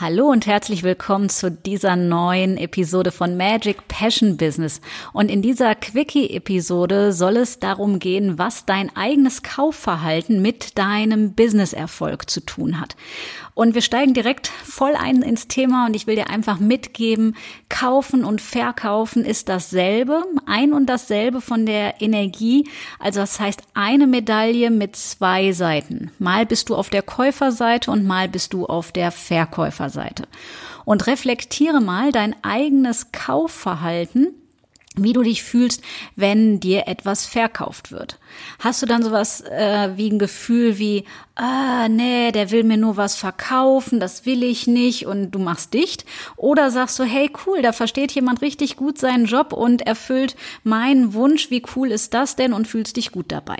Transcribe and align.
Hallo 0.00 0.30
und 0.30 0.46
herzlich 0.46 0.82
willkommen 0.82 1.28
zu 1.28 1.50
dieser 1.50 1.94
neuen 1.94 2.56
Episode 2.56 3.10
von 3.10 3.36
Magic 3.36 3.86
Passion 3.86 4.38
Business. 4.38 4.80
Und 5.12 5.30
in 5.30 5.42
dieser 5.42 5.74
Quickie-Episode 5.74 7.12
soll 7.12 7.36
es 7.36 7.58
darum 7.58 7.98
gehen, 7.98 8.38
was 8.38 8.64
dein 8.64 8.96
eigenes 8.96 9.42
Kaufverhalten 9.42 10.40
mit 10.40 10.78
deinem 10.78 11.34
Business-Erfolg 11.34 12.30
zu 12.30 12.40
tun 12.40 12.80
hat. 12.80 12.96
Und 13.60 13.74
wir 13.74 13.82
steigen 13.82 14.14
direkt 14.14 14.46
voll 14.46 14.94
ein 14.96 15.20
ins 15.20 15.46
Thema 15.46 15.84
und 15.84 15.94
ich 15.94 16.06
will 16.06 16.14
dir 16.14 16.30
einfach 16.30 16.60
mitgeben, 16.60 17.36
kaufen 17.68 18.24
und 18.24 18.40
verkaufen 18.40 19.22
ist 19.22 19.50
dasselbe, 19.50 20.22
ein 20.46 20.72
und 20.72 20.86
dasselbe 20.86 21.42
von 21.42 21.66
der 21.66 22.00
Energie. 22.00 22.66
Also 22.98 23.20
das 23.20 23.38
heißt 23.38 23.60
eine 23.74 24.06
Medaille 24.06 24.70
mit 24.70 24.96
zwei 24.96 25.52
Seiten. 25.52 26.10
Mal 26.18 26.46
bist 26.46 26.70
du 26.70 26.74
auf 26.74 26.88
der 26.88 27.02
Käuferseite 27.02 27.90
und 27.90 28.06
mal 28.06 28.30
bist 28.30 28.54
du 28.54 28.64
auf 28.64 28.92
der 28.92 29.10
Verkäuferseite. 29.10 30.26
Und 30.86 31.06
reflektiere 31.06 31.82
mal 31.82 32.12
dein 32.12 32.34
eigenes 32.42 33.12
Kaufverhalten 33.12 34.39
wie 34.96 35.12
du 35.12 35.22
dich 35.22 35.44
fühlst, 35.44 35.82
wenn 36.16 36.58
dir 36.58 36.88
etwas 36.88 37.24
verkauft 37.24 37.92
wird. 37.92 38.18
Hast 38.58 38.82
du 38.82 38.86
dann 38.86 39.04
sowas 39.04 39.40
äh, 39.42 39.90
wie 39.96 40.10
ein 40.10 40.18
Gefühl 40.18 40.78
wie, 40.78 41.04
ah, 41.36 41.88
nee, 41.88 42.32
der 42.32 42.50
will 42.50 42.64
mir 42.64 42.76
nur 42.76 42.96
was 42.96 43.14
verkaufen, 43.14 44.00
das 44.00 44.26
will 44.26 44.42
ich 44.42 44.66
nicht 44.66 45.06
und 45.06 45.30
du 45.30 45.38
machst 45.38 45.74
dicht? 45.74 46.04
Oder 46.36 46.72
sagst 46.72 46.98
du, 46.98 47.04
hey, 47.04 47.30
cool, 47.46 47.62
da 47.62 47.72
versteht 47.72 48.12
jemand 48.12 48.42
richtig 48.42 48.76
gut 48.76 48.98
seinen 48.98 49.26
Job 49.26 49.52
und 49.52 49.82
erfüllt 49.82 50.34
meinen 50.64 51.14
Wunsch, 51.14 51.50
wie 51.50 51.62
cool 51.76 51.92
ist 51.92 52.12
das 52.12 52.34
denn 52.34 52.52
und 52.52 52.66
fühlst 52.66 52.96
dich 52.96 53.12
gut 53.12 53.26
dabei? 53.30 53.58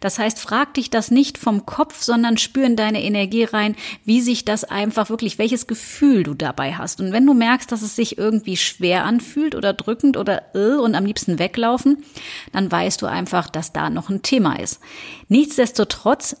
Das 0.00 0.18
heißt, 0.18 0.38
frag 0.38 0.74
dich 0.74 0.90
das 0.90 1.10
nicht 1.10 1.38
vom 1.38 1.66
Kopf, 1.66 2.02
sondern 2.02 2.38
spür 2.38 2.64
in 2.64 2.76
deine 2.76 3.02
Energie 3.02 3.44
rein, 3.44 3.76
wie 4.04 4.20
sich 4.20 4.44
das 4.44 4.64
einfach 4.64 5.10
wirklich, 5.10 5.38
welches 5.38 5.66
Gefühl 5.66 6.22
du 6.22 6.34
dabei 6.34 6.74
hast. 6.74 7.00
Und 7.00 7.12
wenn 7.12 7.26
du 7.26 7.34
merkst, 7.34 7.70
dass 7.70 7.82
es 7.82 7.96
sich 7.96 8.18
irgendwie 8.18 8.56
schwer 8.56 9.04
anfühlt 9.04 9.54
oder 9.54 9.72
drückend 9.72 10.16
oder 10.16 10.54
äh, 10.54 10.76
und 10.76 10.94
am 10.94 11.04
liebsten 11.04 11.38
weglaufen, 11.38 12.04
dann 12.52 12.70
weißt 12.70 13.02
du 13.02 13.06
einfach, 13.06 13.48
dass 13.48 13.72
da 13.72 13.90
noch 13.90 14.10
ein 14.10 14.22
Thema 14.22 14.58
ist. 14.58 14.80
Nichtsdestotrotz 15.28 16.36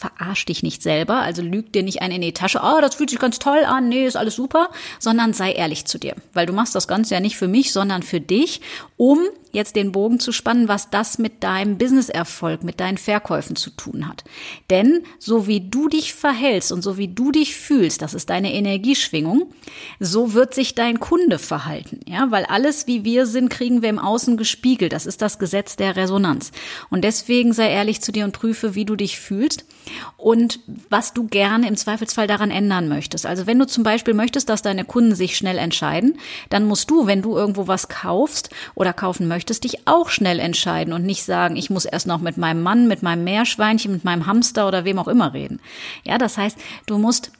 verarsch 0.00 0.46
dich 0.46 0.62
nicht 0.62 0.82
selber, 0.82 1.16
also 1.16 1.42
lüg 1.42 1.74
dir 1.74 1.82
nicht 1.82 2.00
ein 2.00 2.10
in 2.10 2.22
die 2.22 2.32
Tasche, 2.32 2.60
oh, 2.62 2.80
das 2.80 2.94
fühlt 2.94 3.10
sich 3.10 3.18
ganz 3.18 3.38
toll 3.38 3.64
an, 3.66 3.90
nee, 3.90 4.06
ist 4.06 4.16
alles 4.16 4.34
super, 4.34 4.70
sondern 4.98 5.34
sei 5.34 5.52
ehrlich 5.52 5.84
zu 5.84 5.98
dir, 5.98 6.16
weil 6.32 6.46
du 6.46 6.54
machst 6.54 6.74
das 6.74 6.88
Ganze 6.88 7.12
ja 7.12 7.20
nicht 7.20 7.36
für 7.36 7.48
mich, 7.48 7.70
sondern 7.70 8.02
für 8.02 8.18
dich, 8.18 8.62
um 8.96 9.18
jetzt 9.52 9.76
den 9.76 9.92
Bogen 9.92 10.18
zu 10.18 10.32
spannen, 10.32 10.68
was 10.68 10.88
das 10.88 11.18
mit 11.18 11.42
deinem 11.42 11.76
Businesserfolg, 11.76 12.64
mit 12.64 12.80
deinen 12.80 12.96
Verkäufen 12.96 13.56
zu 13.56 13.70
tun 13.70 14.08
hat. 14.08 14.24
Denn 14.70 15.02
so 15.18 15.46
wie 15.46 15.60
du 15.60 15.88
dich 15.88 16.14
verhältst 16.14 16.72
und 16.72 16.82
so 16.82 16.96
wie 16.96 17.08
du 17.08 17.30
dich 17.30 17.56
fühlst, 17.56 18.00
das 18.00 18.14
ist 18.14 18.30
deine 18.30 18.54
Energieschwingung, 18.54 19.52
so 19.98 20.32
wird 20.32 20.54
sich 20.54 20.74
dein 20.74 20.98
Kunde 20.98 21.38
verhalten, 21.38 22.00
ja, 22.06 22.30
weil 22.30 22.46
alles 22.46 22.86
wie 22.86 23.04
wir 23.04 23.26
sind, 23.26 23.50
kriegen 23.50 23.82
wir 23.82 23.90
im 23.90 23.98
Außen 23.98 24.38
gespiegelt. 24.38 24.94
Das 24.94 25.04
ist 25.04 25.20
das 25.20 25.38
Gesetz 25.38 25.76
der 25.76 25.96
Resonanz. 25.96 26.52
Und 26.88 27.02
deswegen 27.02 27.52
sei 27.52 27.70
ehrlich 27.70 28.00
zu 28.00 28.12
dir 28.12 28.24
und 28.24 28.32
prüfe, 28.32 28.74
wie 28.74 28.86
du 28.86 28.96
dich 28.96 29.18
fühlst 29.18 29.64
und 30.16 30.60
was 30.88 31.12
du 31.12 31.26
gerne 31.26 31.68
im 31.68 31.76
Zweifelsfall 31.76 32.26
daran 32.26 32.50
ändern 32.50 32.88
möchtest. 32.88 33.26
Also 33.26 33.46
wenn 33.46 33.58
du 33.58 33.66
zum 33.66 33.84
Beispiel 33.84 34.14
möchtest, 34.14 34.48
dass 34.48 34.62
deine 34.62 34.84
Kunden 34.84 35.14
sich 35.14 35.36
schnell 35.36 35.58
entscheiden, 35.58 36.18
dann 36.48 36.64
musst 36.64 36.90
du, 36.90 37.06
wenn 37.06 37.22
du 37.22 37.36
irgendwo 37.36 37.66
was 37.66 37.88
kaufst 37.88 38.50
oder 38.74 38.92
kaufen 38.92 39.28
möchtest, 39.28 39.64
dich 39.64 39.86
auch 39.86 40.08
schnell 40.08 40.38
entscheiden 40.38 40.92
und 40.92 41.04
nicht 41.04 41.24
sagen, 41.24 41.56
ich 41.56 41.70
muss 41.70 41.84
erst 41.84 42.06
noch 42.06 42.20
mit 42.20 42.36
meinem 42.36 42.62
Mann, 42.62 42.88
mit 42.88 43.02
meinem 43.02 43.24
Meerschweinchen, 43.24 43.92
mit 43.92 44.04
meinem 44.04 44.26
Hamster 44.26 44.68
oder 44.68 44.84
wem 44.84 44.98
auch 44.98 45.08
immer 45.08 45.34
reden. 45.34 45.60
Ja, 46.04 46.18
das 46.18 46.36
heißt, 46.36 46.58
du 46.86 46.98
musst 46.98 47.32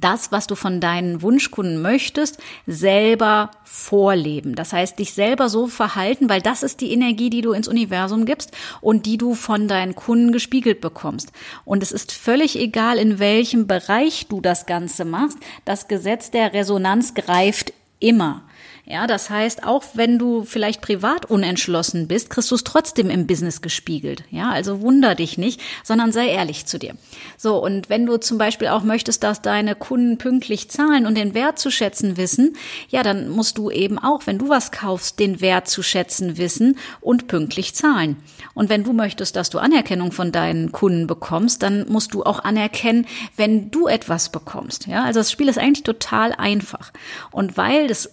das, 0.00 0.32
was 0.32 0.46
du 0.46 0.54
von 0.54 0.80
deinen 0.80 1.22
Wunschkunden 1.22 1.80
möchtest, 1.80 2.38
selber 2.66 3.50
vorleben. 3.64 4.54
Das 4.54 4.72
heißt, 4.72 4.98
dich 4.98 5.12
selber 5.12 5.48
so 5.48 5.66
verhalten, 5.66 6.28
weil 6.28 6.40
das 6.40 6.62
ist 6.62 6.80
die 6.80 6.92
Energie, 6.92 7.30
die 7.30 7.40
du 7.40 7.52
ins 7.52 7.68
Universum 7.68 8.24
gibst 8.24 8.52
und 8.80 9.06
die 9.06 9.18
du 9.18 9.34
von 9.34 9.68
deinen 9.68 9.94
Kunden 9.94 10.32
gespiegelt 10.32 10.80
bekommst. 10.80 11.32
Und 11.64 11.82
es 11.82 11.92
ist 11.92 12.12
völlig 12.12 12.58
egal, 12.58 12.98
in 12.98 13.18
welchem 13.18 13.66
Bereich 13.66 14.26
du 14.28 14.40
das 14.40 14.66
Ganze 14.66 15.04
machst. 15.04 15.38
Das 15.64 15.88
Gesetz 15.88 16.30
der 16.30 16.52
Resonanz 16.52 17.14
greift 17.14 17.72
immer. 18.00 18.42
Ja, 18.86 19.06
das 19.06 19.30
heißt, 19.30 19.64
auch 19.64 19.82
wenn 19.94 20.18
du 20.18 20.44
vielleicht 20.44 20.82
privat 20.82 21.24
unentschlossen 21.24 22.06
bist, 22.06 22.28
kriegst 22.28 22.50
du 22.50 22.54
es 22.54 22.64
trotzdem 22.64 23.08
im 23.08 23.26
Business 23.26 23.62
gespiegelt. 23.62 24.24
Ja, 24.30 24.50
also 24.50 24.82
wunder 24.82 25.14
dich 25.14 25.38
nicht, 25.38 25.62
sondern 25.82 26.12
sei 26.12 26.28
ehrlich 26.28 26.66
zu 26.66 26.78
dir. 26.78 26.94
So, 27.38 27.56
und 27.64 27.88
wenn 27.88 28.04
du 28.04 28.18
zum 28.18 28.36
Beispiel 28.36 28.68
auch 28.68 28.82
möchtest, 28.82 29.22
dass 29.22 29.40
deine 29.40 29.74
Kunden 29.74 30.18
pünktlich 30.18 30.68
zahlen 30.68 31.06
und 31.06 31.16
den 31.16 31.32
Wert 31.32 31.58
zu 31.58 31.70
schätzen 31.70 32.18
wissen, 32.18 32.56
ja, 32.90 33.02
dann 33.02 33.30
musst 33.30 33.56
du 33.56 33.70
eben 33.70 33.98
auch, 33.98 34.26
wenn 34.26 34.36
du 34.36 34.50
was 34.50 34.70
kaufst, 34.70 35.18
den 35.18 35.40
Wert 35.40 35.66
zu 35.66 35.82
schätzen 35.82 36.36
wissen 36.36 36.76
und 37.00 37.26
pünktlich 37.26 37.74
zahlen. 37.74 38.16
Und 38.52 38.68
wenn 38.68 38.84
du 38.84 38.92
möchtest, 38.92 39.34
dass 39.36 39.48
du 39.48 39.60
Anerkennung 39.60 40.12
von 40.12 40.30
deinen 40.30 40.72
Kunden 40.72 41.06
bekommst, 41.06 41.62
dann 41.62 41.88
musst 41.88 42.12
du 42.12 42.22
auch 42.22 42.40
anerkennen, 42.40 43.06
wenn 43.34 43.70
du 43.70 43.86
etwas 43.86 44.28
bekommst. 44.28 44.86
Ja, 44.88 45.04
also 45.04 45.20
das 45.20 45.32
Spiel 45.32 45.48
ist 45.48 45.58
eigentlich 45.58 45.84
total 45.84 46.32
einfach. 46.32 46.92
Und 47.30 47.56
weil 47.56 47.86
das 47.86 48.10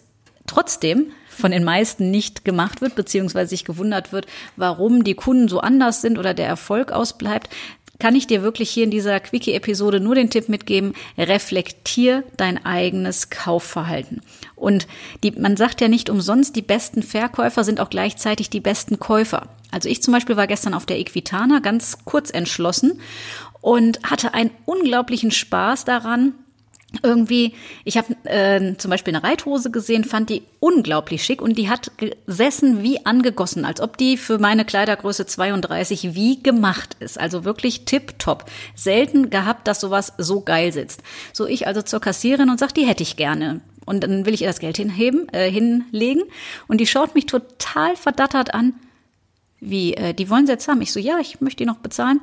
trotzdem 0.52 1.12
von 1.30 1.52
den 1.52 1.64
meisten 1.64 2.12
nicht 2.12 2.44
gemacht 2.46 2.82
wird, 2.82 2.96
beziehungsweise 2.96 3.50
sich 3.50 3.64
gewundert 3.66 4.12
wird, 4.12 4.28
warum 4.58 5.04
die 5.04 5.16
Kunden 5.16 5.48
so 5.48 5.62
anders 5.62 6.02
sind 6.02 6.20
oder 6.20 6.34
der 6.34 6.46
Erfolg 6.48 6.92
ausbleibt, 6.92 7.50
kann 8.00 8.16
ich 8.16 8.28
dir 8.28 8.42
wirklich 8.42 8.70
hier 8.70 8.84
in 8.84 8.92
dieser 8.92 9.20
Quickie-Episode 9.20 10.00
nur 10.00 10.16
den 10.16 10.30
Tipp 10.30 10.50
mitgeben, 10.50 10.94
reflektier 11.18 12.24
dein 12.36 12.66
eigenes 12.66 13.30
Kaufverhalten. 13.30 14.22
Und 14.56 14.88
die, 15.24 15.32
man 15.32 15.56
sagt 15.56 15.82
ja 15.82 15.88
nicht 15.88 16.10
umsonst, 16.10 16.56
die 16.56 16.64
besten 16.64 17.04
Verkäufer 17.04 17.64
sind 17.64 17.80
auch 17.80 17.90
gleichzeitig 17.90 18.50
die 18.50 18.60
besten 18.60 19.00
Käufer. 19.00 19.48
Also 19.70 19.88
ich 19.88 20.02
zum 20.02 20.14
Beispiel 20.14 20.36
war 20.36 20.48
gestern 20.48 20.74
auf 20.74 20.88
der 20.88 21.00
Equitana 21.00 21.60
ganz 21.60 22.00
kurz 22.04 22.32
entschlossen 22.32 23.00
und 23.62 24.02
hatte 24.04 24.34
einen 24.34 24.52
unglaublichen 24.66 25.32
Spaß 25.32 25.86
daran, 25.86 26.34
irgendwie, 27.04 27.54
ich 27.86 27.98
habe 27.98 28.14
äh, 28.26 28.76
zum 28.78 28.92
Beispiel 28.92 29.16
eine 29.16 29.24
Reithose 29.24 29.72
gesehen, 29.72 30.04
fand 30.04 30.30
die 30.30 30.44
unglaublich 30.60 31.24
schick 31.24 31.42
und 31.42 31.58
die 31.58 31.70
hat 31.70 31.92
gesessen 31.98 32.84
wie 32.84 33.06
angegossen, 33.06 33.64
als 33.64 33.80
ob 33.80 33.98
die 33.98 34.18
für 34.18 34.40
meine 34.40 34.66
Kleidergröße 34.66 35.26
32 35.26 36.14
wie 36.14 36.44
gemacht 36.44 36.98
ist. 37.00 37.20
Also 37.20 37.46
wirklich 37.46 37.86
tipptopp. 37.86 38.46
Selten 38.76 39.30
gehabt, 39.30 39.68
dass 39.68 39.80
sowas 39.80 40.14
so 40.18 40.42
geil 40.42 40.74
sitzt. 40.74 41.02
So 41.34 41.48
ich 41.48 41.66
also 41.66 41.82
zur 41.82 42.02
Kassierin 42.02 42.50
und 42.50 42.60
sag, 42.60 42.74
die 42.74 42.86
hätte 42.86 43.04
ich 43.04 43.16
gerne. 43.16 43.62
Und 43.86 44.04
dann 44.04 44.26
will 44.26 44.34
ich 44.34 44.42
ihr 44.42 44.48
das 44.48 44.60
Geld 44.60 44.78
hinheben, 44.78 45.30
äh, 45.30 45.50
hinlegen 45.50 46.24
und 46.68 46.80
die 46.80 46.88
schaut 46.88 47.16
mich 47.16 47.26
total 47.26 47.96
verdattert 47.96 48.54
an. 48.54 48.74
Wie, 49.60 49.94
äh, 49.94 50.14
die 50.14 50.30
wollen 50.30 50.46
sie 50.46 50.52
jetzt 50.52 50.68
haben? 50.68 50.82
Ich 50.82 50.92
so, 50.92 51.00
ja, 51.00 51.20
ich 51.20 51.40
möchte 51.40 51.64
die 51.64 51.68
noch 51.68 51.78
bezahlen. 51.78 52.20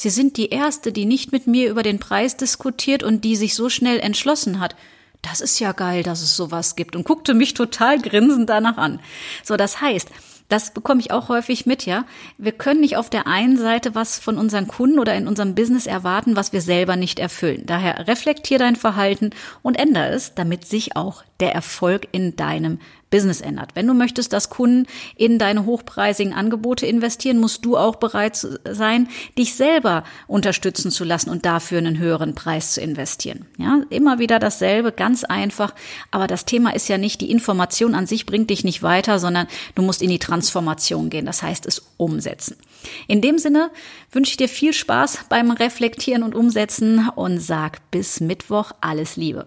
Sie 0.00 0.10
sind 0.10 0.36
die 0.36 0.50
Erste, 0.50 0.92
die 0.92 1.06
nicht 1.06 1.32
mit 1.32 1.48
mir 1.48 1.68
über 1.68 1.82
den 1.82 1.98
Preis 1.98 2.36
diskutiert 2.36 3.02
und 3.02 3.24
die 3.24 3.34
sich 3.34 3.56
so 3.56 3.68
schnell 3.68 3.98
entschlossen 3.98 4.60
hat. 4.60 4.76
Das 5.22 5.40
ist 5.40 5.58
ja 5.58 5.72
geil, 5.72 6.04
dass 6.04 6.22
es 6.22 6.36
sowas 6.36 6.76
gibt 6.76 6.94
und 6.94 7.04
guckte 7.04 7.34
mich 7.34 7.52
total 7.52 8.00
grinsend 8.00 8.48
danach 8.48 8.76
an. 8.76 9.00
So, 9.42 9.56
das 9.56 9.80
heißt, 9.80 10.08
das 10.48 10.72
bekomme 10.72 11.00
ich 11.00 11.10
auch 11.10 11.28
häufig 11.28 11.66
mit, 11.66 11.84
ja. 11.84 12.04
Wir 12.36 12.52
können 12.52 12.78
nicht 12.78 12.96
auf 12.96 13.10
der 13.10 13.26
einen 13.26 13.56
Seite 13.56 13.96
was 13.96 14.20
von 14.20 14.38
unseren 14.38 14.68
Kunden 14.68 15.00
oder 15.00 15.16
in 15.16 15.26
unserem 15.26 15.56
Business 15.56 15.88
erwarten, 15.88 16.36
was 16.36 16.52
wir 16.52 16.60
selber 16.60 16.94
nicht 16.94 17.18
erfüllen. 17.18 17.64
Daher 17.66 18.06
reflektier 18.06 18.60
dein 18.60 18.76
Verhalten 18.76 19.30
und 19.62 19.80
ändere 19.80 20.10
es, 20.10 20.32
damit 20.32 20.64
sich 20.64 20.94
auch 20.94 21.24
der 21.40 21.56
Erfolg 21.56 22.06
in 22.12 22.36
deinem 22.36 22.78
Business 23.10 23.40
ändert. 23.40 23.70
Wenn 23.74 23.86
du 23.86 23.94
möchtest, 23.94 24.32
dass 24.32 24.50
Kunden 24.50 24.86
in 25.16 25.38
deine 25.38 25.64
hochpreisigen 25.64 26.32
Angebote 26.32 26.86
investieren, 26.86 27.38
musst 27.38 27.64
du 27.64 27.76
auch 27.76 27.96
bereit 27.96 28.46
sein, 28.70 29.08
dich 29.36 29.54
selber 29.54 30.04
unterstützen 30.26 30.90
zu 30.90 31.04
lassen 31.04 31.30
und 31.30 31.46
dafür 31.46 31.78
einen 31.78 31.98
höheren 31.98 32.34
Preis 32.34 32.72
zu 32.72 32.80
investieren. 32.80 33.46
Ja, 33.56 33.80
immer 33.90 34.18
wieder 34.18 34.38
dasselbe, 34.38 34.92
ganz 34.92 35.24
einfach. 35.24 35.74
Aber 36.10 36.26
das 36.26 36.44
Thema 36.44 36.74
ist 36.74 36.88
ja 36.88 36.98
nicht, 36.98 37.20
die 37.20 37.30
Information 37.30 37.94
an 37.94 38.06
sich 38.06 38.26
bringt 38.26 38.50
dich 38.50 38.64
nicht 38.64 38.82
weiter, 38.82 39.18
sondern 39.18 39.46
du 39.74 39.82
musst 39.82 40.02
in 40.02 40.10
die 40.10 40.18
Transformation 40.18 41.10
gehen. 41.10 41.26
Das 41.26 41.42
heißt, 41.42 41.66
es 41.66 41.82
umsetzen. 41.96 42.56
In 43.06 43.20
dem 43.20 43.38
Sinne 43.38 43.70
wünsche 44.12 44.30
ich 44.30 44.36
dir 44.36 44.48
viel 44.48 44.72
Spaß 44.72 45.26
beim 45.28 45.50
Reflektieren 45.50 46.22
und 46.22 46.34
Umsetzen 46.34 47.08
und 47.14 47.38
sag 47.38 47.90
bis 47.90 48.20
Mittwoch 48.20 48.72
alles 48.80 49.16
Liebe. 49.16 49.46